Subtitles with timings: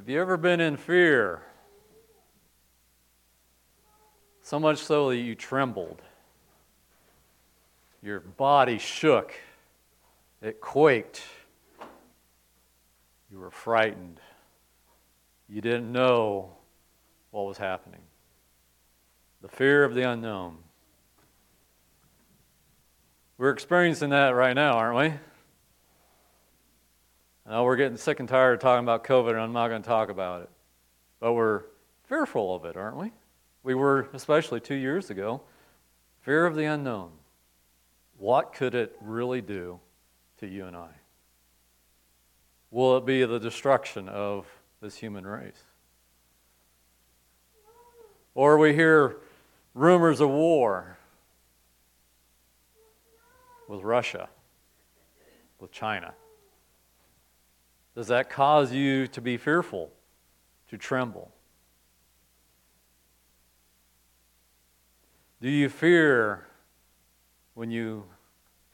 [0.00, 1.42] Have you ever been in fear?
[4.40, 6.00] So much so that you trembled.
[8.02, 9.34] Your body shook.
[10.40, 11.22] It quaked.
[13.30, 14.20] You were frightened.
[15.50, 16.52] You didn't know
[17.30, 18.00] what was happening.
[19.42, 20.56] The fear of the unknown.
[23.36, 25.18] We're experiencing that right now, aren't we?
[27.50, 29.82] I know we're getting sick and tired of talking about COVID, and I'm not going
[29.82, 30.50] to talk about it.
[31.18, 31.62] But we're
[32.04, 33.10] fearful of it, aren't we?
[33.64, 35.42] We were, especially two years ago.
[36.20, 37.10] Fear of the unknown.
[38.18, 39.80] What could it really do
[40.38, 40.90] to you and I?
[42.70, 44.46] Will it be the destruction of
[44.80, 45.64] this human race?
[48.36, 49.16] Or we hear
[49.74, 50.98] rumors of war
[53.66, 54.28] with Russia,
[55.58, 56.14] with China.
[57.94, 59.90] Does that cause you to be fearful,
[60.68, 61.32] to tremble?
[65.40, 66.46] Do you fear
[67.54, 68.04] when you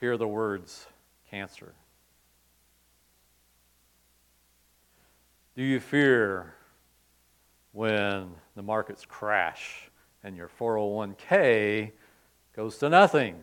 [0.01, 0.87] hear the words
[1.31, 1.75] cancer?
[5.57, 6.55] Do you fear
[7.73, 9.91] when the markets crash
[10.23, 11.93] and your 401k
[12.55, 13.43] goes to nothing?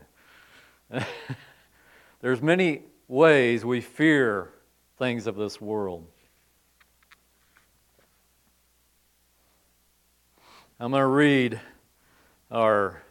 [2.22, 4.53] There's many ways we fear
[5.04, 6.08] things of this world.
[10.80, 11.60] I'm going to read
[12.50, 13.04] our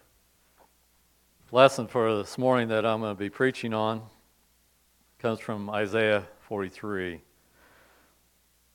[1.51, 3.99] lesson for this morning that I'm going to be preaching on.
[3.99, 7.21] It comes from Isaiah 43,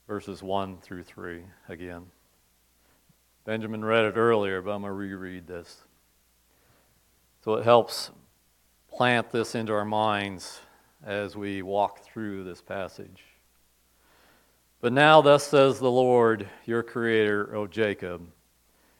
[0.08, 2.04] verses 1 through 3 again.
[3.46, 5.86] Benjamin read it earlier, but I'm going to reread this.
[7.44, 8.12] So it helps
[8.96, 10.60] plant this into our minds
[11.06, 13.24] as we walk through this passage.
[14.80, 18.28] But now, thus says the Lord, your Creator, O Jacob,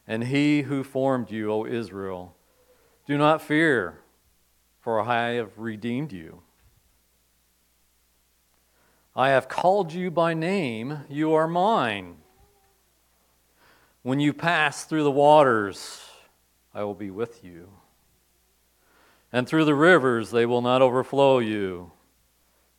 [0.06, 2.34] and He who formed you, O Israel,
[3.06, 4.00] do not fear,
[4.80, 6.42] for I have redeemed you.
[9.14, 12.16] I have called you by name, you are mine.
[14.02, 16.04] When you pass through the waters,
[16.72, 17.68] I will be with you
[19.32, 21.92] and through the rivers they will not overflow you.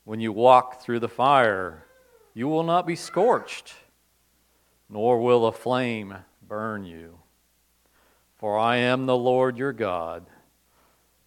[0.04, 1.86] When you walk through the fire,
[2.34, 3.74] you will not be scorched,
[4.90, 6.16] nor will a flame
[6.48, 7.20] burn you.
[8.38, 10.26] For I am the Lord your God,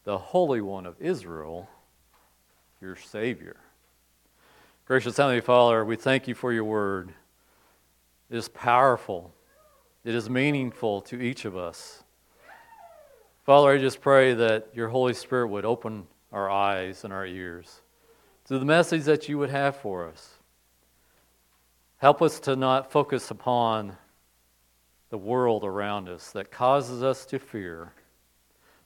[0.05, 1.69] the Holy One of Israel,
[2.81, 3.57] your Savior.
[4.87, 7.13] Gracious Heavenly Father, we thank you for your word.
[8.31, 9.33] It is powerful,
[10.05, 12.02] it is meaningful to each of us.
[13.45, 17.81] Father, I just pray that your Holy Spirit would open our eyes and our ears
[18.45, 20.35] to the message that you would have for us.
[21.97, 23.97] Help us to not focus upon
[25.11, 27.93] the world around us that causes us to fear,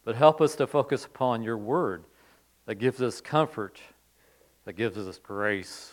[0.05, 2.05] but help us to focus upon your word
[2.65, 3.79] that gives us comfort,
[4.65, 5.93] that gives us grace,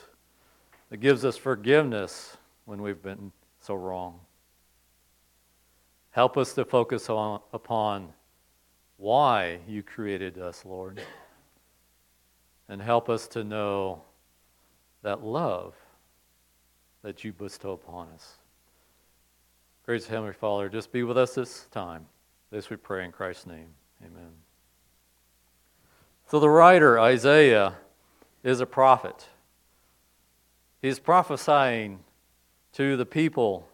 [0.89, 4.21] that gives us forgiveness when we've been so wrong.
[6.11, 8.13] Help us to focus on, upon
[9.03, 11.01] why you created us, Lord.
[12.69, 14.01] And help us to know
[15.01, 15.75] that love
[17.01, 18.37] that you bestow upon us.
[19.85, 22.05] Gracious Heavenly Father, just be with us this time.
[22.49, 23.67] This we pray in Christ's name.
[24.01, 24.31] Amen.
[26.27, 27.73] So the writer, Isaiah,
[28.41, 29.27] is a prophet.
[30.81, 31.99] He's prophesying
[32.71, 33.67] to the people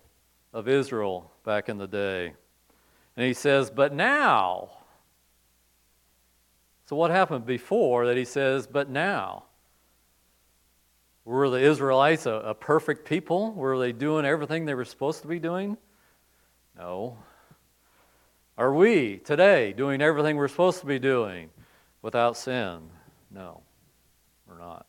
[0.53, 2.33] of Israel back in the day.
[3.15, 4.71] And he says, But now,
[6.89, 9.43] so, what happened before that he says, but now?
[11.23, 13.53] Were the Israelites a, a, perfect people?
[13.53, 15.77] Were they doing everything they were supposed to be doing?
[16.75, 17.19] No.
[18.57, 21.51] Are we today doing everything we're supposed to be doing
[22.01, 22.79] without sin?
[23.29, 23.61] No,
[24.47, 24.87] we're not.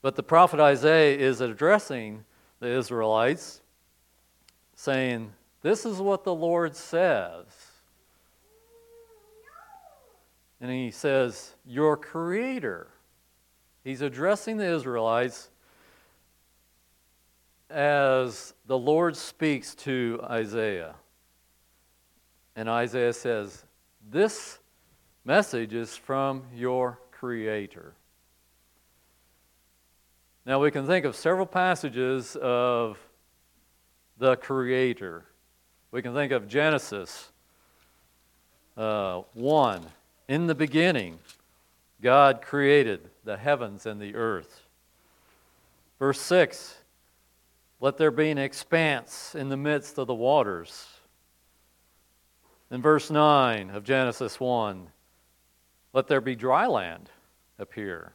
[0.00, 2.24] But the prophet Isaiah is addressing
[2.60, 3.60] the Israelites,
[4.74, 7.71] saying, This is what the Lord says
[10.62, 12.86] and he says, Your creator.
[13.82, 15.50] He's addressing the Israelites
[17.68, 20.94] as the Lord speaks to Isaiah.
[22.54, 23.64] And Isaiah says,
[24.08, 24.60] This
[25.24, 27.94] message is from your creator.
[30.46, 32.98] Now we can think of several passages of
[34.16, 35.24] the creator.
[35.90, 37.32] We can think of Genesis
[38.76, 39.86] uh, 1
[40.32, 41.18] in the beginning,
[42.00, 44.62] God created the heavens and the earth.
[45.98, 46.74] Verse 6
[47.80, 50.86] Let there be an expanse in the midst of the waters.
[52.70, 54.86] In verse 9 of Genesis 1,
[55.92, 57.10] let there be dry land
[57.58, 58.14] appear,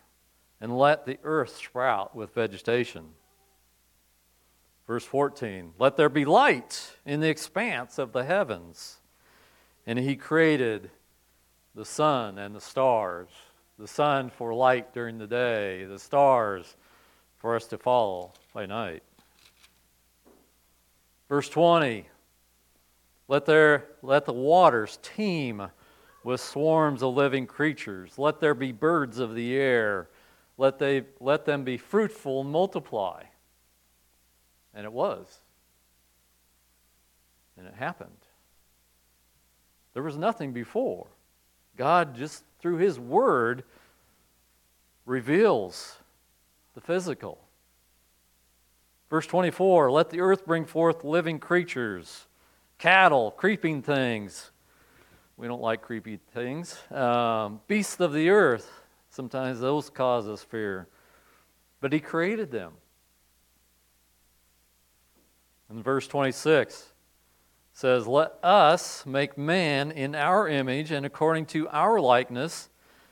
[0.59, 3.09] and let the earth sprout with vegetation.
[4.87, 8.97] Verse 14, let there be light in the expanse of the heavens.
[9.85, 10.89] And he created
[11.77, 13.29] the sun and the stars
[13.77, 16.75] the sun for light during the day, the stars
[17.37, 19.03] for us to follow by night.
[21.29, 22.07] Verse 20
[23.29, 25.67] let, there, let the waters teem
[26.23, 28.17] with swarms of living creatures.
[28.17, 30.07] Let there be birds of the air.
[30.57, 33.23] Let, they, let them be fruitful and multiply.
[34.73, 35.41] And it was.
[37.57, 38.11] And it happened.
[39.93, 41.07] There was nothing before.
[41.77, 43.63] God just through His Word,
[45.05, 45.97] reveals
[46.73, 47.39] the physical.
[49.09, 52.25] Verse 24 Let the earth bring forth living creatures,
[52.77, 54.51] cattle, creeping things.
[55.37, 56.77] We don't like creepy things.
[56.91, 58.71] Um, beasts of the earth.
[59.11, 60.87] Sometimes those cause us fear.
[61.79, 62.73] But He created them.
[65.69, 66.91] In verse 26,
[67.77, 72.69] says, Let us make man in our image and according to our likeness,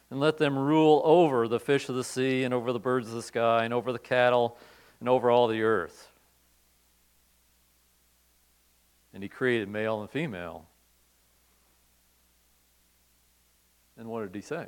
[0.10, 3.14] and let them rule over the fish of the sea, and over the birds of
[3.14, 4.58] the sky, and over the cattle,
[5.00, 6.10] and over all the earth.
[9.14, 10.66] And he created male and female.
[14.00, 14.66] And what did he say?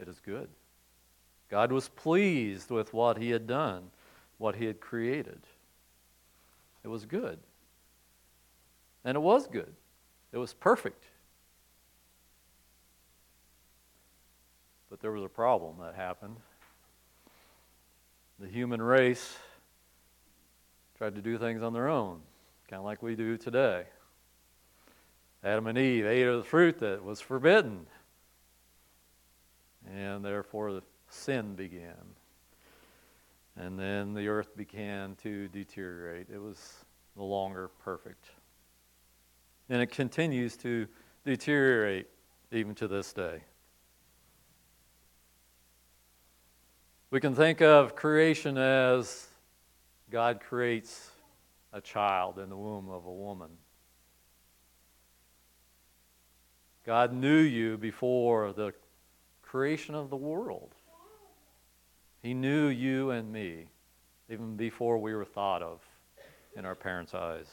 [0.00, 0.48] It is good.
[1.48, 3.90] God was pleased with what he had done,
[4.38, 5.38] what he had created.
[6.82, 7.38] It was good.
[9.04, 9.74] And it was good,
[10.32, 11.04] it was perfect.
[14.90, 16.36] But there was a problem that happened.
[18.38, 19.36] The human race
[20.98, 22.20] tried to do things on their own,
[22.68, 23.84] kind of like we do today.
[25.42, 27.86] Adam and Eve ate of the fruit that was forbidden,
[29.90, 32.14] and therefore the sin began.
[33.56, 36.28] And then the earth began to deteriorate.
[36.32, 36.84] It was
[37.16, 38.26] no longer perfect
[39.72, 40.86] and it continues to
[41.24, 42.06] deteriorate
[42.52, 43.40] even to this day.
[47.10, 49.26] We can think of creation as
[50.10, 51.10] God creates
[51.72, 53.48] a child in the womb of a woman.
[56.84, 58.74] God knew you before the
[59.40, 60.74] creation of the world.
[62.22, 63.68] He knew you and me
[64.28, 65.80] even before we were thought of
[66.54, 67.48] in our parents' eyes.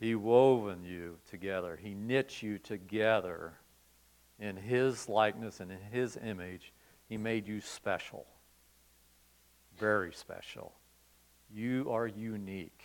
[0.00, 1.78] He woven you together.
[1.80, 3.52] He knit you together
[4.38, 6.72] in His likeness and in His image.
[7.06, 8.26] He made you special.
[9.78, 10.72] Very special.
[11.52, 12.82] You are unique.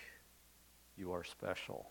[0.97, 1.89] You are special.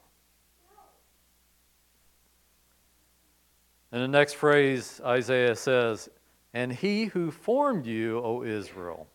[3.92, 6.10] In the next phrase, Isaiah says,
[6.52, 9.06] And he who formed you, O Israel,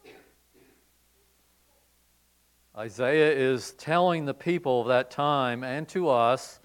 [2.79, 6.61] Isaiah is telling the people of that time and to us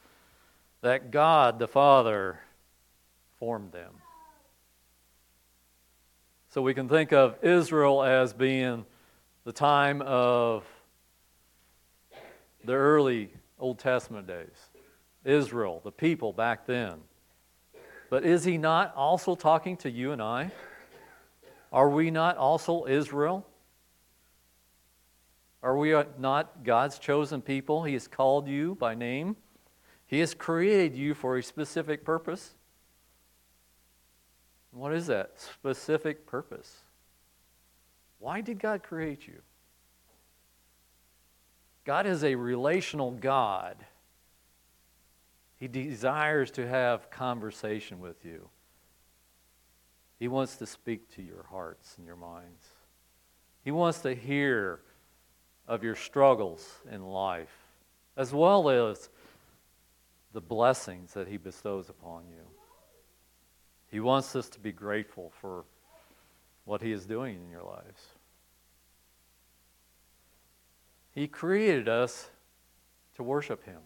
[0.81, 2.39] that God the Father
[3.41, 3.95] formed them.
[6.51, 8.87] So we can think of Israel as being
[9.43, 10.65] the time of
[12.65, 14.69] the early Old Testament days.
[15.25, 16.95] Israel, the people back then.
[18.09, 20.53] But is he not also talking to you and I?
[21.73, 23.45] Are we not also Israel?
[25.65, 27.85] Are we not God's chosen people?
[27.85, 29.35] He has called you by name.
[30.07, 32.55] He has created you for a specific purpose.
[34.73, 36.83] What is that specific purpose?
[38.19, 39.41] Why did God create you?
[41.87, 43.77] God is a relational God.
[45.57, 48.51] He desires to have conversation with you.
[50.19, 52.67] He wants to speak to your hearts and your minds.
[53.65, 54.83] He wants to hear
[55.67, 57.57] of your struggles in life,
[58.17, 59.09] as well as
[60.33, 62.43] the blessings that He bestows upon you.
[63.91, 65.65] He wants us to be grateful for
[66.65, 68.03] what He is doing in your lives.
[71.13, 72.29] He created us
[73.15, 73.81] to worship Him,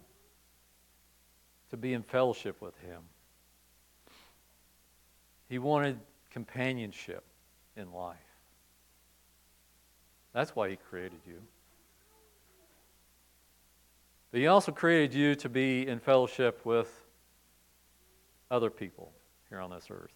[1.71, 3.03] to be in fellowship with Him.
[5.49, 7.25] He wanted companionship
[7.77, 8.17] in life.
[10.33, 11.43] That's why He created you.
[14.31, 17.07] But He also created you to be in fellowship with
[18.51, 19.13] other people
[19.49, 20.13] here on this earth,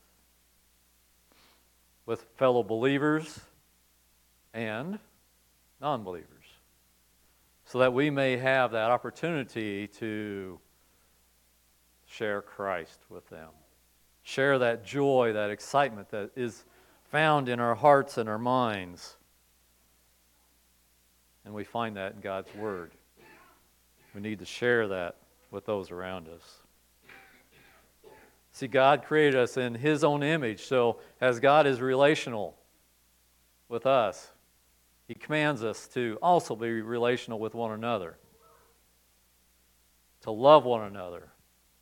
[2.07, 3.41] with fellow believers,
[4.55, 4.99] and
[5.81, 6.45] non believers,
[7.65, 10.59] so that we may have that opportunity to
[12.07, 13.49] share Christ with them.
[14.23, 16.65] Share that joy, that excitement that is
[17.11, 19.17] found in our hearts and our minds.
[21.45, 22.93] And we find that in God's Word.
[24.15, 25.17] We need to share that
[25.51, 26.63] with those around us.
[28.53, 32.57] See, God created us in His own image, so as God is relational
[33.69, 34.31] with us,
[35.09, 38.19] He commands us to also be relational with one another,
[40.23, 41.29] to love one another,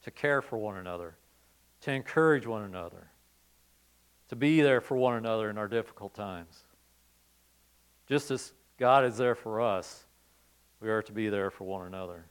[0.04, 1.16] to care for one another,
[1.80, 3.10] to encourage one another,
[4.28, 6.62] to be there for one another in our difficult times.
[8.06, 10.04] Just as God is there for us,
[10.80, 12.26] we are to be there for one another.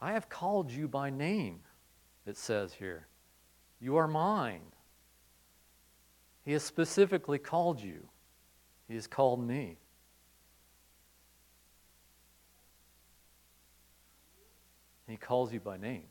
[0.00, 1.60] I have called you by name,
[2.26, 3.06] it says here.
[3.80, 4.62] You are mine.
[6.42, 8.08] He has specifically called you,
[8.88, 9.78] He has called me.
[15.06, 16.04] He calls you by name.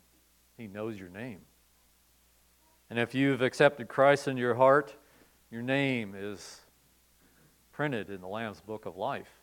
[0.58, 1.40] He knows your name.
[2.90, 4.94] And if you've accepted Christ in your heart,
[5.50, 6.60] your name is
[7.72, 9.39] printed in the Lamb's Book of Life.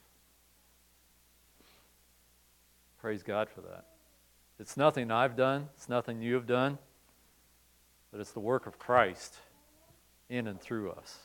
[3.07, 3.85] Praise God for that.
[4.59, 6.77] It's nothing I've done, it's nothing you have done,
[8.11, 9.37] but it's the work of Christ
[10.29, 11.17] in and through us.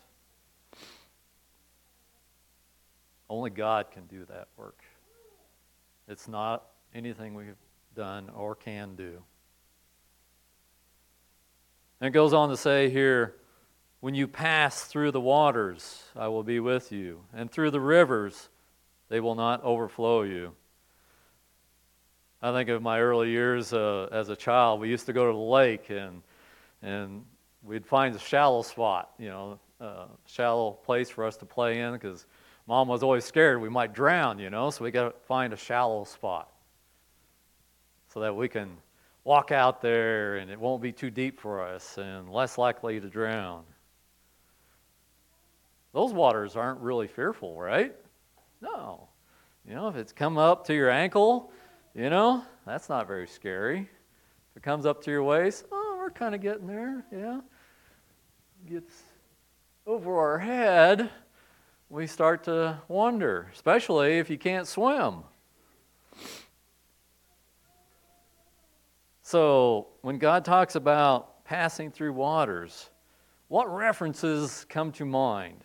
[3.27, 4.83] Only God can do that work.
[6.07, 7.55] It's not anything we've
[7.95, 9.23] done or can do.
[11.99, 13.37] And it goes on to say here,
[14.01, 18.49] when you pass through the waters, I will be with you, and through the rivers,
[19.09, 20.53] they will not overflow you.
[22.43, 24.79] I think of my early years uh, as a child.
[24.79, 26.23] We used to go to the lake and
[26.81, 27.23] and
[27.63, 31.93] we'd find a shallow spot, you know, a shallow place for us to play in
[31.93, 32.25] because
[32.65, 34.71] mom was always scared we might drown, you know.
[34.71, 36.51] So we got to find a shallow spot
[38.11, 38.75] so that we can
[39.23, 43.07] walk out there and it won't be too deep for us and less likely to
[43.07, 43.63] drown.
[45.93, 47.95] Those waters aren't really fearful, right?
[48.61, 49.09] No.
[49.67, 51.51] You know, if it's come up to your ankle
[51.93, 53.79] you know, that's not very scary.
[53.79, 57.41] If it comes up to your waist, oh, we're kind of getting there, yeah.
[58.67, 59.01] Gets
[59.85, 61.09] over our head,
[61.89, 65.23] we start to wonder, especially if you can't swim.
[69.23, 72.89] So, when God talks about passing through waters,
[73.47, 75.63] what references come to mind?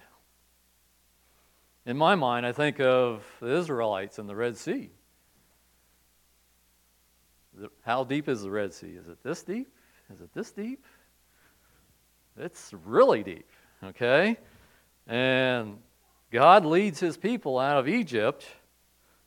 [1.84, 4.90] In my mind, I think of the Israelites in the Red Sea.
[7.82, 8.88] How deep is the Red Sea?
[8.98, 9.68] Is it this deep?
[10.12, 10.84] Is it this deep?
[12.38, 13.48] It's really deep,
[13.82, 14.36] okay?
[15.06, 15.78] And
[16.30, 18.46] God leads his people out of Egypt.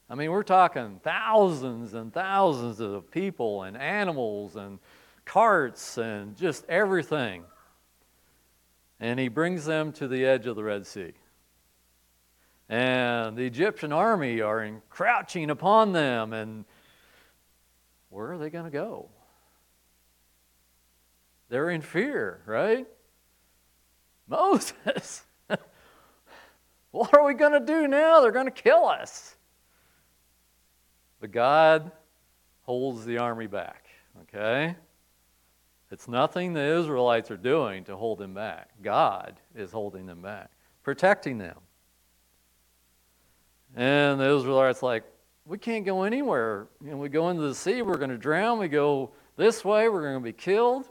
[0.10, 4.80] I mean, we're talking thousands and thousands of people and animals and
[5.26, 7.44] carts and just everything.
[9.00, 11.14] And he brings them to the edge of the Red Sea.
[12.68, 16.66] And the Egyptian army are encroaching upon them and
[18.10, 19.10] where are they going to go?
[21.50, 22.88] They're in fear, right?
[24.28, 25.24] Moses,
[26.92, 28.22] what are we going to do now?
[28.22, 29.36] They're going to kill us.
[31.20, 31.92] But God
[32.62, 33.88] holds the army back,
[34.22, 34.76] okay?
[35.92, 38.70] It's nothing the Israelites are doing to hold them back.
[38.84, 40.52] God is holding them back,
[40.84, 41.58] protecting them.
[43.76, 45.04] And the Israelites like,
[45.50, 46.68] we can't go anywhere.
[46.80, 48.60] You know, we go into the sea, we're going to drown.
[48.60, 50.88] We go this way, we're going to be killed.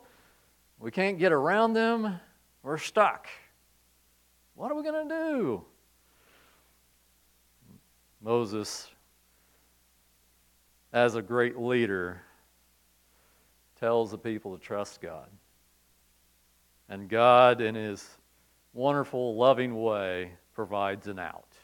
[0.80, 2.18] We can't get around them.
[2.64, 3.28] We're stuck.
[4.56, 5.64] What are we going to do?
[8.20, 8.88] Moses,
[10.92, 12.20] as a great leader,
[13.78, 15.28] tells the people to trust God.
[16.88, 18.04] And God, in His
[18.72, 21.54] wonderful, loving way, provides an out.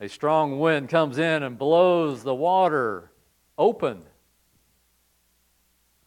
[0.00, 3.10] A strong wind comes in and blows the water
[3.56, 4.02] open.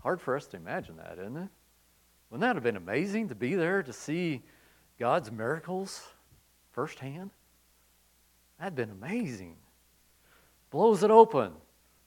[0.01, 1.49] Hard for us to imagine that, isn't it?
[2.29, 4.41] Wouldn't that have been amazing to be there to see
[4.97, 6.07] God's miracles
[6.71, 7.31] firsthand?
[8.57, 9.57] That'd been amazing.
[10.69, 11.51] Blows it open.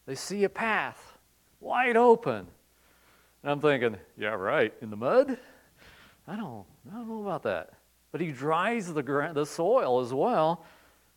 [0.06, 1.18] They see a path
[1.60, 2.46] wide open.
[3.42, 5.36] And I'm thinking, yeah, right, in the mud?
[6.26, 7.74] I don't, I don't know about that.
[8.10, 9.02] But he dries the,
[9.34, 10.64] the soil as well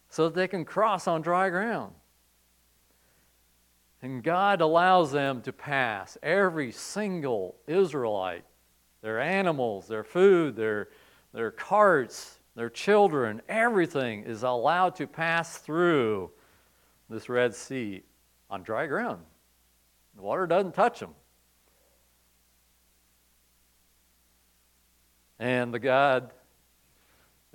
[0.10, 1.94] so that they can cross on dry ground.
[4.02, 8.46] And God allows them to pass, every single Israelite,
[9.02, 10.90] their animals, their food, their,
[11.34, 16.32] their carts, their children, everything is allowed to pass through
[17.10, 18.04] this Red Sea
[18.50, 19.22] on dry ground.
[20.16, 21.14] The water doesn't touch them.
[25.40, 26.32] And the God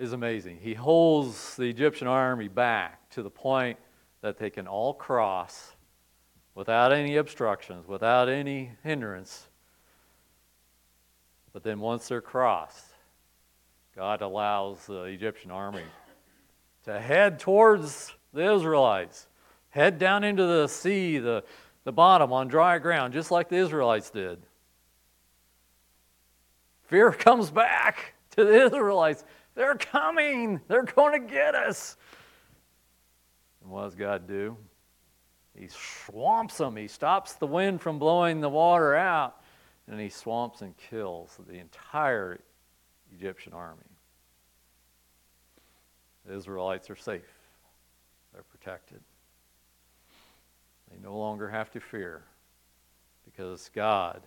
[0.02, 0.58] is amazing.
[0.60, 3.78] He holds the Egyptian army back to the point
[4.20, 5.76] that they can all cross
[6.56, 9.46] without any obstructions, without any hindrance.
[11.52, 12.84] But then once they're crossed,
[13.94, 15.84] God allows the Egyptian army
[16.84, 19.28] to head towards the Israelites,
[19.70, 21.44] head down into the sea, the,
[21.84, 24.42] the bottom on dry ground, just like the Israelites did.
[26.88, 29.24] Fear comes back to the Israelites.
[29.54, 30.60] They're coming.
[30.68, 31.96] They're going to get us.
[33.62, 34.56] And what does God do?
[35.58, 36.76] He swamps them.
[36.76, 39.42] He stops the wind from blowing the water out,
[39.86, 42.40] and he swamps and kills the entire
[43.14, 43.82] Egyptian army.
[46.26, 47.22] The Israelites are safe,
[48.32, 49.00] they're protected.
[50.90, 52.22] They no longer have to fear
[53.24, 54.22] because God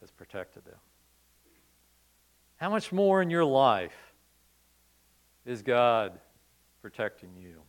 [0.00, 0.78] has protected them.
[2.56, 4.05] How much more in your life
[5.46, 6.18] is God
[6.82, 7.62] protecting you?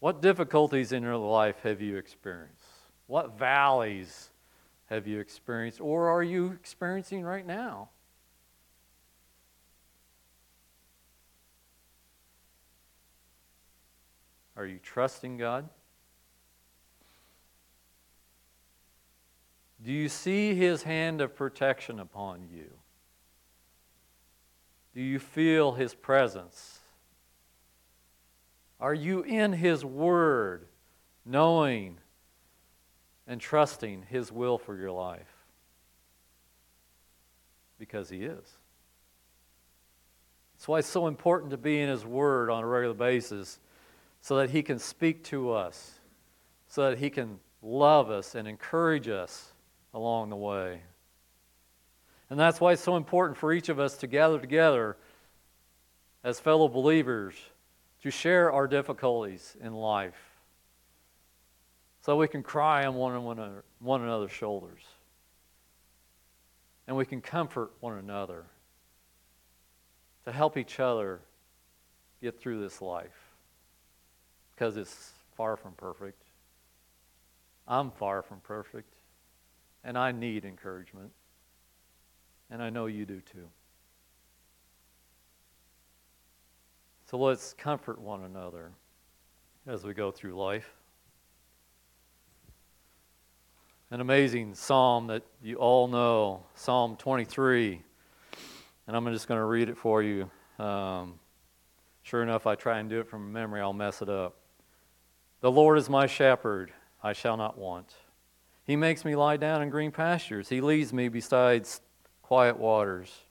[0.00, 2.64] What difficulties in your life have you experienced?
[3.06, 4.30] What valleys
[4.86, 7.90] have you experienced or are you experiencing right now?
[14.56, 15.68] Are you trusting God?
[19.80, 22.70] Do you see His hand of protection upon you?
[24.94, 26.80] Do you feel His presence?
[28.80, 30.66] Are you in His Word,
[31.24, 31.98] knowing
[33.26, 35.46] and trusting His will for your life?
[37.78, 38.44] Because He is.
[40.54, 43.60] That's why it's so important to be in His Word on a regular basis
[44.20, 45.92] so that He can speak to us,
[46.66, 49.52] so that He can love us and encourage us
[49.94, 50.82] along the way.
[52.30, 54.96] And that's why it's so important for each of us to gather together
[56.22, 57.34] as fellow believers
[58.02, 60.18] to share our difficulties in life
[62.00, 64.80] so we can cry on one, one, one another's shoulders.
[66.86, 68.44] And we can comfort one another
[70.24, 71.20] to help each other
[72.22, 73.34] get through this life.
[74.54, 76.22] Because it's far from perfect.
[77.66, 78.92] I'm far from perfect,
[79.84, 81.10] and I need encouragement,
[82.50, 83.48] and I know you do too.
[87.10, 88.70] So let's comfort one another
[89.66, 90.74] as we go through life.
[93.90, 97.80] An amazing psalm that you all know, Psalm 23.
[98.86, 100.30] And I'm just going to read it for you.
[100.58, 101.14] Um,
[102.02, 104.36] sure enough, I try and do it from memory, I'll mess it up.
[105.40, 107.94] The Lord is my shepherd, I shall not want.
[108.64, 110.50] He makes me lie down in green pastures.
[110.50, 111.66] He leads me beside
[112.28, 113.22] quiet waters.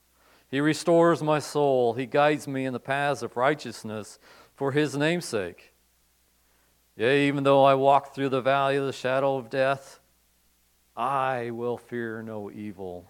[0.49, 1.93] He restores my soul.
[1.93, 4.17] He guides me in the paths of righteousness
[4.55, 5.71] for his namesake.
[6.95, 9.99] Yea, even though I walk through the valley of the shadow of death,
[10.95, 13.05] I will fear no evil,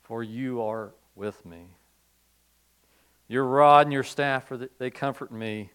[0.00, 1.66] for you are with me.
[3.28, 5.72] Your rod and your staff, they comfort me.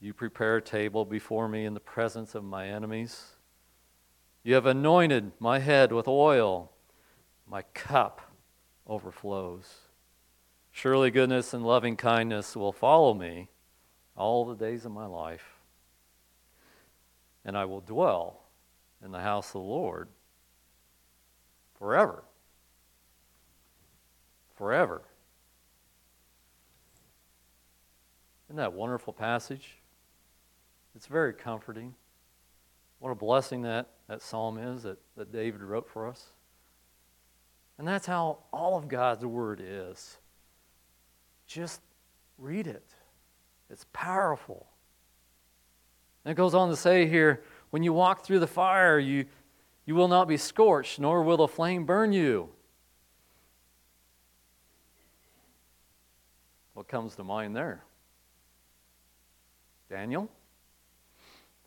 [0.00, 3.36] You prepare a table before me in the presence of my enemies.
[4.42, 6.71] You have anointed my head with oil.
[7.52, 8.22] My cup
[8.86, 9.66] overflows.
[10.70, 13.50] Surely goodness and loving kindness will follow me
[14.16, 15.58] all the days of my life.
[17.44, 18.44] And I will dwell
[19.04, 20.08] in the house of the Lord
[21.78, 22.24] forever.
[24.56, 25.02] Forever.
[28.46, 29.76] Isn't that wonderful passage?
[30.96, 31.96] It's very comforting.
[32.98, 36.28] What a blessing that, that psalm is that, that David wrote for us.
[37.82, 40.16] And that's how all of God's Word is.
[41.48, 41.80] Just
[42.38, 42.94] read it,
[43.68, 44.68] it's powerful.
[46.24, 49.24] And it goes on to say here when you walk through the fire, you,
[49.84, 52.50] you will not be scorched, nor will the flame burn you.
[56.74, 57.82] What comes to mind there?
[59.90, 60.30] Daniel?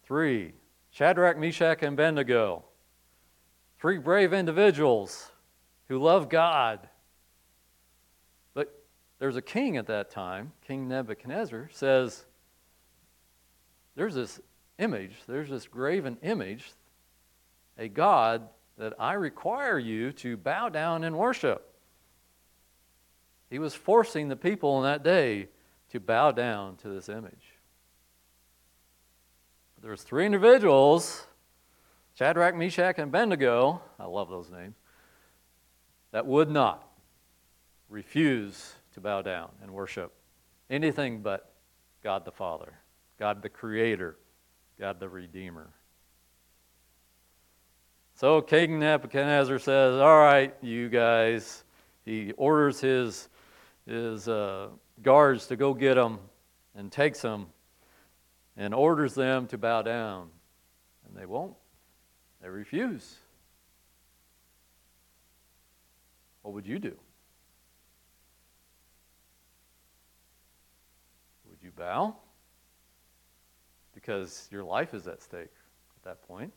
[0.06, 0.54] Three,
[0.91, 2.63] Shadrach, Meshach, and Abednego.
[3.78, 5.32] Three brave individuals
[5.88, 6.88] who love God.
[8.54, 8.84] But
[9.19, 12.26] there's a king at that time, King Nebuchadnezzar, says,
[13.95, 14.39] There's this
[14.80, 16.71] image, there's this graven image,
[17.78, 21.74] a God that I require you to bow down and worship.
[23.50, 25.48] He was forcing the people in that day
[25.91, 27.54] to bow down to this image.
[29.76, 31.28] But there was three individuals,
[32.15, 34.76] Shadrach, Meshach, and Abednego, I love those names,
[36.15, 36.88] that would not
[37.89, 40.13] refuse to bow down and worship
[40.69, 41.51] anything but
[42.01, 42.71] God the Father,
[43.19, 44.15] God the Creator,
[44.80, 45.67] God the Redeemer.
[48.13, 51.65] So King Nebuchadnezzar says, All right, you guys.
[52.06, 53.28] He orders his,
[53.86, 54.69] his uh,
[55.04, 56.19] guards to go get them
[56.75, 57.47] and takes them
[58.56, 60.30] and orders them to bow down.
[61.06, 61.56] And they won't.
[62.41, 63.17] They refuse.
[66.45, 66.95] What would you do?
[71.49, 72.15] Would you bow?
[73.95, 75.49] Because your life is at stake
[75.97, 76.53] at that point.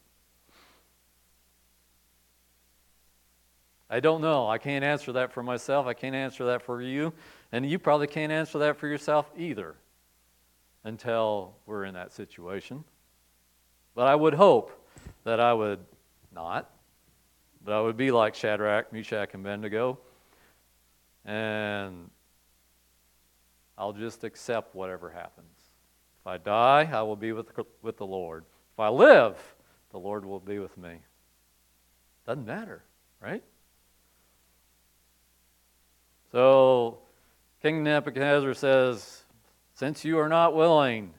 [3.89, 4.47] I don't know.
[4.47, 5.87] I can't answer that for myself.
[5.87, 7.15] I can't answer that for you.
[7.51, 9.75] And you probably can't answer that for yourself either
[10.85, 12.85] until we're in that situation.
[13.95, 14.87] But I would hope
[15.25, 15.81] that I would
[16.31, 16.71] not,
[17.69, 19.99] but I would be like Shadrach, Meshach, and Abednego,
[21.27, 22.09] and
[23.77, 25.53] I'll just accept whatever happens.
[26.23, 27.51] If I die, I will be with,
[27.83, 28.47] with the Lord.
[28.73, 29.37] If I live,
[29.91, 30.95] the Lord will be with me.
[32.27, 32.85] Doesn't matter,
[33.21, 33.45] right?
[36.33, 37.01] So
[37.61, 39.25] King Nebuchadnezzar says,
[39.75, 41.13] Since you are not willing,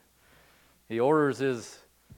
[0.87, 1.77] he orders his,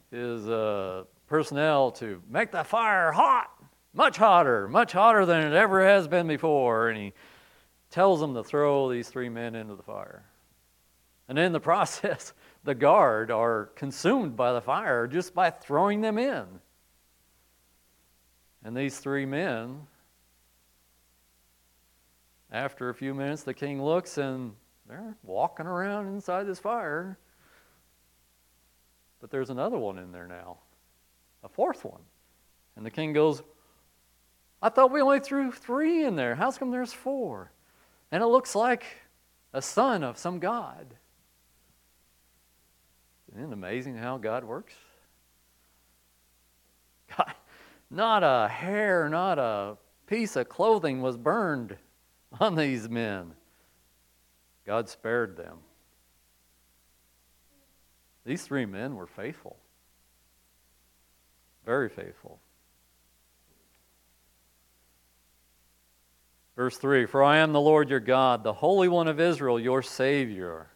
[0.10, 3.50] his uh, personnel to make the fire hot,
[3.94, 6.90] much hotter, much hotter than it ever has been before.
[6.90, 7.14] And he
[7.90, 10.26] tells them to throw these three men into the fire.
[11.28, 16.18] And in the process, the guard are consumed by the fire just by throwing them
[16.18, 16.46] in.
[18.64, 19.88] And these three men
[22.52, 24.54] after a few minutes, the king looks and
[24.88, 27.18] they're walking around inside this fire.
[29.22, 30.58] But there's another one in there now,
[31.44, 32.02] a fourth one.
[32.76, 33.42] And the king goes,
[34.62, 36.36] I thought we only threw three in there.
[36.36, 37.52] How's come there's four?
[38.12, 38.86] And it looks like
[39.54, 40.94] a son of some God.
[43.32, 44.74] Isn't it amazing how God works?
[47.18, 47.34] God,
[47.90, 51.76] not a hair, not a piece of clothing was burned
[52.40, 53.34] on these men.
[54.66, 55.58] God spared them.
[58.26, 59.58] These three men were faithful,
[61.66, 62.40] very faithful.
[66.62, 69.82] Verse 3 For I am the Lord your God, the Holy One of Israel, your
[69.82, 70.68] Savior.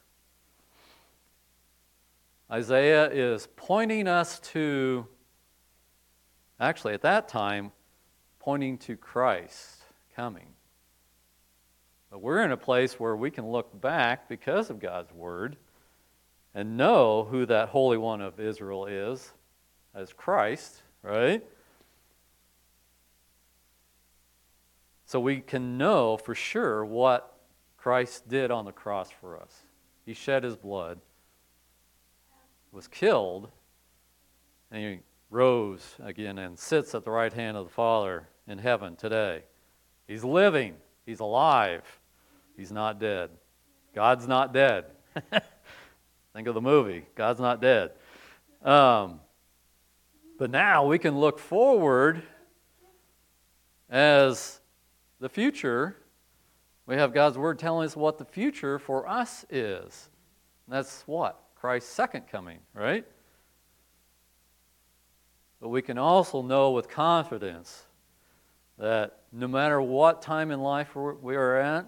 [2.52, 5.06] Isaiah is pointing us to,
[6.60, 7.72] actually, at that time,
[8.40, 9.84] pointing to Christ
[10.16, 10.48] coming.
[12.10, 15.56] But we're in a place where we can look back because of God's Word
[16.56, 19.32] and know who that Holy One of Israel is
[19.94, 21.44] as Christ, right?
[25.06, 27.38] So we can know for sure what
[27.78, 29.64] Christ did on the cross for us.
[30.06, 31.00] He shed his blood,
[32.72, 33.50] was killed,
[34.72, 38.96] and he rose again and sits at the right hand of the Father in heaven
[38.96, 39.44] today.
[40.08, 41.84] He's living, he's alive.
[42.58, 43.32] He's not dead.
[43.94, 44.86] God's not dead.
[46.34, 47.92] Think of the movie, God's not dead.
[48.64, 49.20] Um,
[50.38, 52.24] but now we can look forward
[53.90, 54.60] as
[55.20, 55.98] the future.
[56.86, 60.10] We have God's Word telling us what the future for us is.
[60.68, 61.40] that's what?
[61.56, 63.06] Christ's second coming, right?
[65.60, 67.86] But we can also know with confidence
[68.78, 71.86] that no matter what time in life we are at,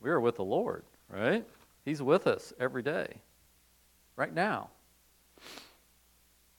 [0.00, 1.44] we are with the Lord, right?
[1.84, 3.16] He's with us every day,
[4.16, 4.70] right now.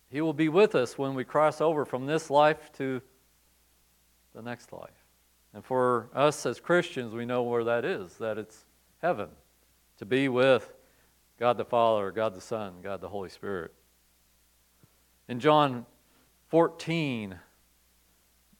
[0.09, 3.01] He will be with us when we cross over from this life to
[4.33, 5.05] the next life.
[5.53, 8.65] And for us as Christians, we know where that is that it's
[9.01, 9.29] heaven,
[9.97, 10.73] to be with
[11.39, 13.73] God the Father, God the Son, God the Holy Spirit.
[15.27, 15.85] In John
[16.49, 17.37] 14,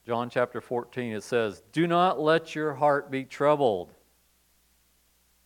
[0.05, 3.93] John chapter 14, it says, Do not let your heart be troubled.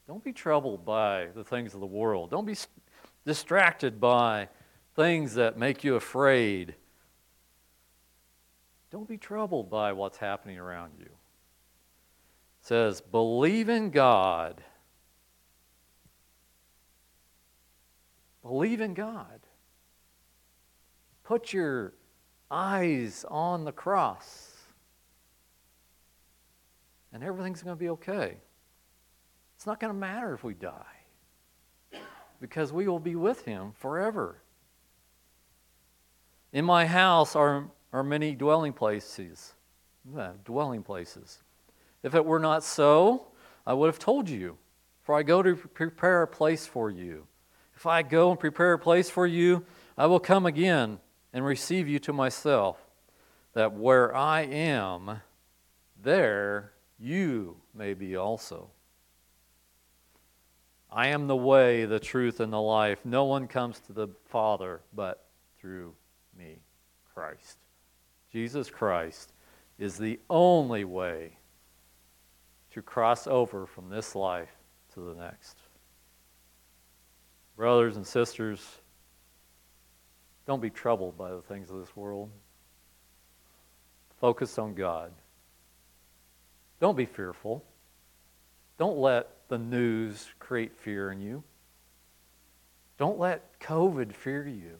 [0.07, 2.31] Don't be troubled by the things of the world.
[2.31, 2.55] Don't be
[3.25, 4.47] distracted by
[4.95, 6.75] things that make you afraid.
[8.91, 11.05] Don't be troubled by what's happening around you.
[11.05, 11.11] It
[12.61, 14.63] says, believe in God.
[18.41, 19.41] Believe in God.
[21.23, 21.93] Put your
[22.49, 24.53] eyes on the cross
[27.11, 28.37] and everything's going to be okay.
[29.55, 30.71] It's not going to matter if we die
[32.39, 34.41] because we will be with him forever.
[36.53, 39.53] In my house are, are many dwelling places.
[40.15, 41.39] Yeah, dwelling places.
[42.03, 43.27] If it were not so,
[43.65, 44.57] I would have told you,
[45.03, 47.27] for I go to prepare a place for you.
[47.75, 49.65] If I go and prepare a place for you,
[49.97, 50.99] I will come again
[51.33, 52.77] and receive you to myself,
[53.53, 55.21] that where I am,
[56.01, 58.69] there you may be also.
[60.91, 62.99] I am the way, the truth, and the life.
[63.03, 65.25] No one comes to the Father but
[65.59, 65.93] through
[66.37, 66.59] me,
[67.13, 67.57] Christ.
[68.31, 69.33] Jesus Christ
[69.79, 71.37] is the only way
[72.71, 74.49] to cross over from this life
[74.93, 75.57] to the next.
[77.55, 78.63] Brothers and sisters,
[80.45, 82.29] don't be troubled by the things of this world.
[84.19, 85.11] Focus on God.
[86.79, 87.63] Don't be fearful.
[88.77, 91.43] Don't let the news create fear in you.
[92.97, 94.77] Don't let COVID fear you.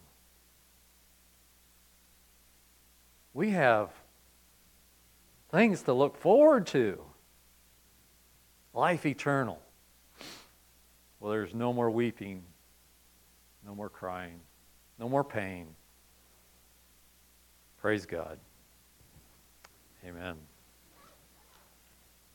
[3.38, 3.92] We have
[5.52, 7.00] things to look forward to.
[8.74, 9.62] Life eternal.
[11.20, 12.42] Well, there's no more weeping,
[13.64, 14.40] no more crying,
[14.98, 15.68] no more pain.
[17.80, 18.40] Praise God.
[20.04, 20.38] Amen.